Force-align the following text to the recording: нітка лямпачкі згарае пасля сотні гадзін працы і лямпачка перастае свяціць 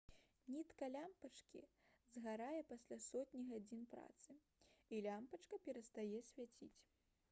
нітка 0.53 0.87
лямпачкі 0.93 1.61
згарае 2.15 2.61
пасля 2.71 2.99
сотні 3.09 3.45
гадзін 3.53 3.87
працы 3.95 4.37
і 4.95 5.07
лямпачка 5.09 5.63
перастае 5.69 6.19
свяціць 6.31 6.77